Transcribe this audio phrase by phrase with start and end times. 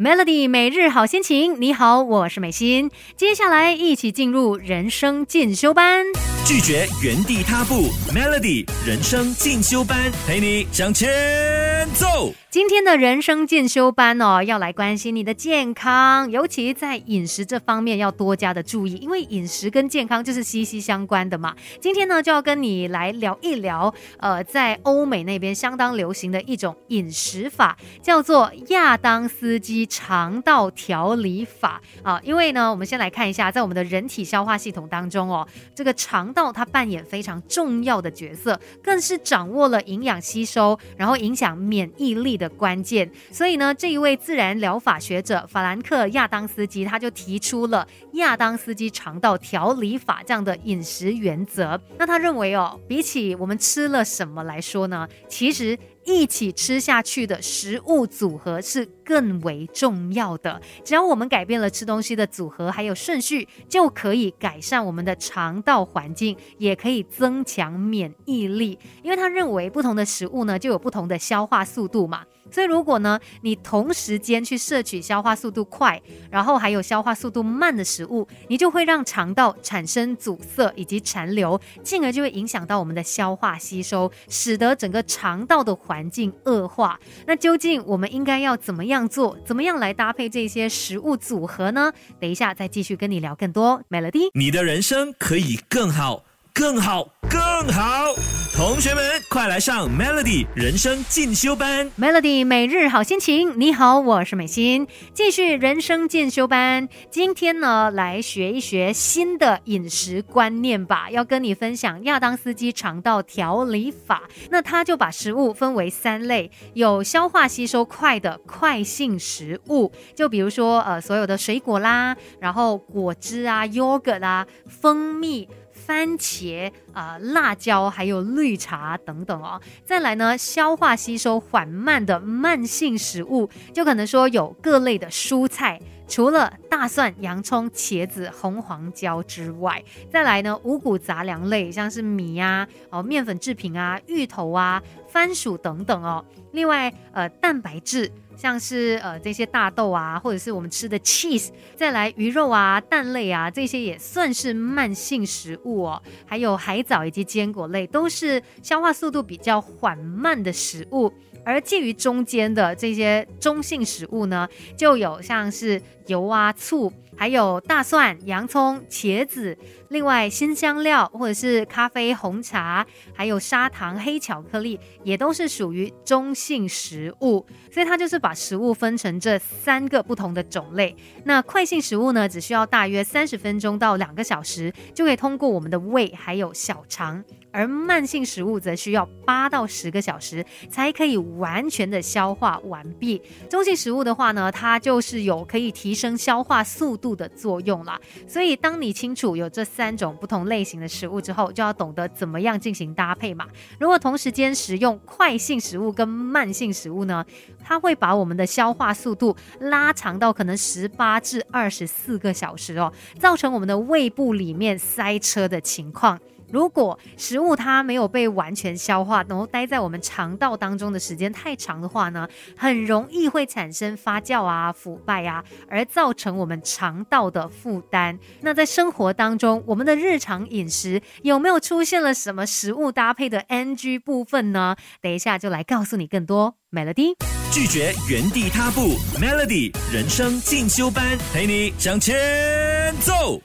[0.00, 2.88] Melody 每日好心情，你好，我是美心。
[3.16, 6.06] 接下来一起进入人生进修班，
[6.48, 7.90] 拒绝原地踏步。
[8.10, 12.32] Melody 人生进修班，陪你向前走。
[12.50, 21.54] 今天的人生进修班哦，要来关心你的健康，尤其在饮食这方面要多加的注意，因为饮食跟健康就是息息相关的嘛。
[21.82, 32.18] 今天呢，就要跟你来聊一聊，呃，在欧美那边相当流行的一种饮食法，叫做亚当斯基肠道调理法啊。
[32.24, 42.38] 因为呢，我们先来看一下，在我们的人体消化系统当中哦，这个肠道它扮演非常重要的角色，更是掌握了营养吸收，然后影响免疫力。
[42.38, 51.80] 的关键，所以呢，这一位自然疗法学者法兰克亚当斯基他就提出了亚当斯基肠道调理法这样的饮食原则。
[51.98, 55.76] 那他认为哦，比起我们吃了什么来说呢，其实。
[56.08, 60.60] 一起吃下去的食物组合是更为重要的。
[60.82, 68.78] 只要我们改变了吃东西的组合还有顺序，就可以改善我们的肠道环境，也可以增强免疫力。
[69.02, 72.24] 因为他认为不同的食物呢，就有不同的消化速度嘛。
[72.50, 86.08] 所以如果呢，你同时间去摄取消化速度快，然后还有消化速度慢的食物，你就会让肠道产生阻塞以及残留，进而就会影响到我们的消化吸收，使得整个肠道的环。
[86.08, 89.36] 境恶化，那究竟我们应该要怎么样做？
[89.44, 91.92] 怎么样来搭配这些食物组合呢？
[92.18, 93.82] 等一下再继续跟你聊更多。
[93.90, 96.24] Melody，你的人生可以更好，
[96.58, 97.08] 更好。
[97.30, 97.40] 更
[97.72, 98.12] 好，
[98.56, 101.88] 同学们快来上 Melody 人生进修班。
[101.96, 106.88] Melody 每日好心情，你好，我是美心，继续人生进修班。
[107.10, 111.08] 今天呢，来学一学新的饮食观念吧。
[111.10, 114.22] 要跟你分享亚当斯基肠道调理法。
[114.50, 125.48] 那他就把食物分为三类，有消化吸收快的快性食物，就比如说呃所有的水果啦，然后果汁啊、yogurt 啊、蜂蜜。
[125.88, 129.58] 番茄啊，辣椒，还有绿茶等等哦。
[129.86, 146.24] 再来呢，消化吸收缓慢的慢性食物，就可能说有各类的蔬菜，除了大蒜、洋葱、茄子、红黄椒之外，再来呢，五谷杂粮类，像是米呀、哦面粉制品啊、芋头啊、番薯等等哦。
[146.52, 148.10] 另外，呃，蛋白质。
[148.38, 156.00] 像是呃这些大豆啊，或者是我们吃的 cheese，再来鱼肉啊、蛋类啊，这些也算是慢性食物哦。
[156.24, 161.12] 还有海藻以及坚果类，都是消化速度比较缓慢的食物。
[161.44, 164.46] 而介于中间的这些中性食物呢，
[164.76, 166.92] 就有像是油啊、醋。
[167.16, 169.58] 还有大蒜、洋葱、茄子，
[169.88, 177.44] 另外新香料或者是咖啡、红茶，还有砂糖、黑巧克力，也都是属于中性食物。
[177.72, 180.94] 所以它就是把食物分成这三个不同的种类。
[181.24, 187.24] 那快性食物呢，只需要大约三十分钟到两个小时，就可以通过我们的胃还有小肠。
[187.50, 193.20] 而慢性食物则需要八到十个小时才可以完全的消化完毕。
[193.48, 198.00] 中性食物的话呢，它就是有可以提升消化速度的作用啦。
[198.26, 203.46] 所以，当你清楚有这三种不同类型的食物之后，就要懂得怎么样进行搭配嘛。
[203.78, 207.24] 如果同时间食用快性食物跟慢性食物呢，
[207.64, 216.18] 它会把我们的消化速度拉长到可能十八至二十四个小时哦，造成我们的胃部里面塞车的情况。
[216.50, 228.18] 如果食物它没有被完全消化，然后待在我们肠道当中的时间太长的话呢，很容易会产生发酵啊、腐败啊，而造成我们肠道的负担。
[228.40, 234.76] 那在生活当中，我们的日常饮食有没有出现了什么食物搭配的 NG 部分呢？
[235.00, 236.54] 等一下就来告诉你更多。
[236.70, 237.14] Melody
[237.50, 242.14] 拒绝原地踏步，Melody 人生进修班陪你向前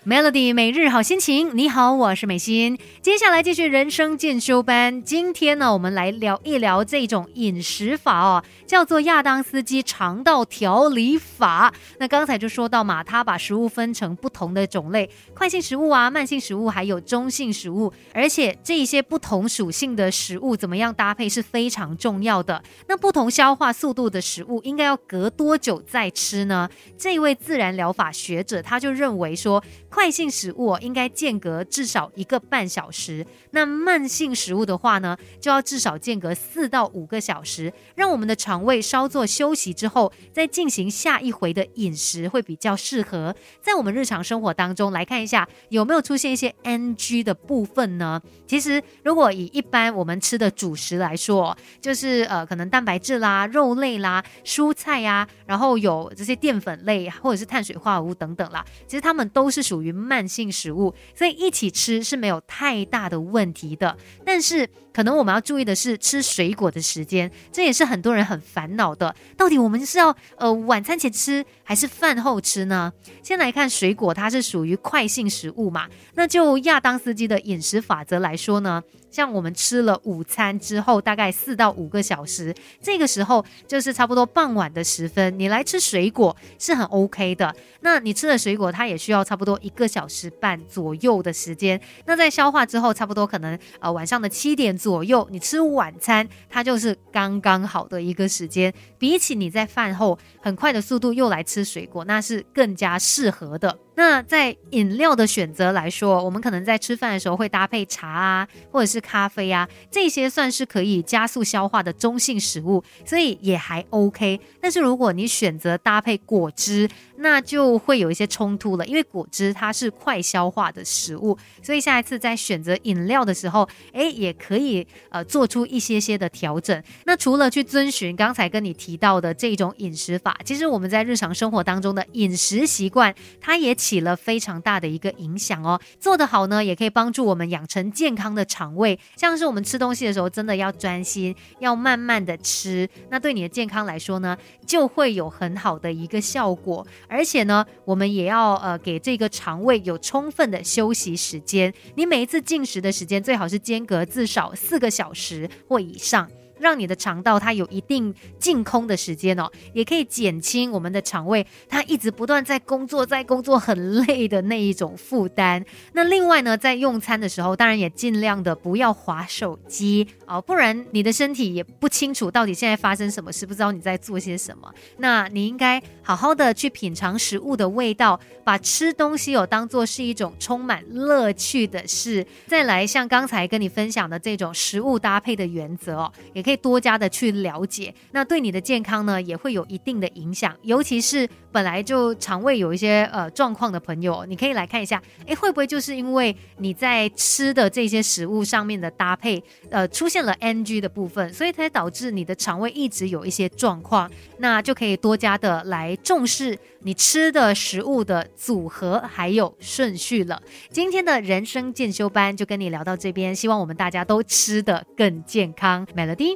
[0.06, 2.80] Melody 每日好心情，你好，我是美心。
[3.02, 5.04] 接下来继续人生进修班。
[5.04, 11.74] 今天呢，我们来聊一聊这种饮食法哦，叫做亚当斯基肠道调理法。
[12.00, 17.92] 那刚才就说到嘛，他把食物分成不同的种类，快性食物啊、慢性食物，还有中性食物。
[18.14, 22.64] 而且这一些不同属性的食物怎么样搭配是非常重要的。
[22.88, 26.70] 那不同消化速度的食物应该要隔多久再吃呢？
[26.98, 43.36] 这位自然疗法学者他就认为说，快性食物应该间隔至少一个半小时，那慢性食物的话呢，就要至少间隔四到五个小时，让我们的肠胃稍作休息之后，再进行下一回的饮食会比较适合。
[43.62, 48.22] 在我们日常生活当中来看一下，有没有出现一些 NG 的部分呢？
[48.48, 63.98] 其实，如果以一般我们吃的主食来说，就是呃，可能蛋白质啦、肉类啦、蔬菜呀，然后有这些淀粉类或者是碳水化合物等等啦，其实它们都是属于慢性食物，所以一起吃是没有太大的问题的。
[64.26, 69.14] 但是，可能我们要注意的是吃水果的时间，这也是很多人很烦恼的。
[69.36, 72.94] 到底我们是要呃晚餐前吃还是饭后吃呢？
[73.24, 75.88] 先来看水果，它是属于快性食物嘛？
[76.14, 78.84] 那就亚当斯基的饮食法则来说呢？
[79.10, 82.52] 像我们吃了午餐之后，大概四到五个小时，
[82.82, 87.56] 这个时候就是差不多傍晚的时分，你来吃水果是很 OK 的。
[87.82, 91.80] 那你吃的水果，它也需要差不多一个小时半左右的时间。
[92.06, 98.74] 那在消化之后，差不多可能呃晚上的七点左右，你吃晚餐，它就是刚刚好的一个时间。
[99.00, 103.80] 比起你在饭后很快的速度又来吃水果，那是更加适合的。
[103.96, 114.40] 那在饮料的选择来说，我们可能在吃饭的时候会搭配茶啊，或者是咖啡啊，这些算是可以加速消化的中性食物，所以也还 OK。
[114.60, 126.82] 但是如果你选择搭配果汁，那就会有一些冲突了，因为果汁它是快消化的食物，所以下一次在选择饮料的时候，诶，也可以呃做出一些些的调整。
[127.06, 133.78] 那除了去遵循刚才跟你提到的这种饮食法，其实我们在日常生活当中的饮食习惯，它也。
[133.84, 138.98] 起了非常大的一个影响哦，做得好呢，也可以帮助我们养成健康的肠胃。
[139.18, 146.88] 像是我们吃东西的时候，真的要专心，要慢慢的吃，那对你的健康来说呢，就会有很好的一个效果。
[147.10, 151.74] 而且呢，我们也要呃给这个肠胃有充分的休息时间。
[151.96, 156.30] 你每一次进食的时间最好是间隔至少四个小时或以上。
[156.64, 165.64] 让你的肠道它有一定净空的时间哦，也可以减轻我们的肠胃它一直不断在工作，在工作很累的那一种负担。
[165.92, 174.74] 那另外呢，在用餐的时候，当然也尽量的不要划手机哦，不然你的身体也不清楚到底现在发生什么事，不知道你在做些什么。
[175.00, 182.26] 那你应该好好的去品尝食物的味道，把吃东西有当做是一种充满乐趣的事。
[182.48, 186.53] 再来像刚才跟你分享的这种食物搭配的原则哦，也可以。
[186.58, 190.56] 多加的去了解，那对你的健康呢也会有一定的影响。
[190.62, 204.10] 尤其是本来就肠胃有一些呃状况的朋友，你可以来看一下，哎，会不会就是因为你在吃的这些食物上面的搭配，呃，出现了 NG 的部分，所以才导致你的肠胃一直有一些状况？
[204.40, 210.42] 那就可以多加的来重视你吃的食物的组合还有顺序了。
[210.70, 216.32] 今天的人生进修班就跟你聊到这边，希望我们大家都吃的更健康，Melody。